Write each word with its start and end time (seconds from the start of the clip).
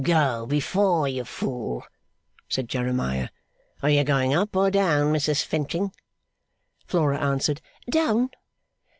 'Go 0.03 0.47
before, 0.47 1.07
you 1.07 1.23
fool!' 1.23 1.85
said 2.49 2.67
Jeremiah. 2.67 3.29
'Are 3.83 3.89
you 3.91 4.03
going 4.03 4.33
up, 4.33 4.55
or 4.55 4.71
down, 4.71 5.13
Mrs 5.13 5.43
Finching?' 5.45 5.91
Flora 6.87 7.19
answered, 7.19 7.61
'Down. 7.87 8.31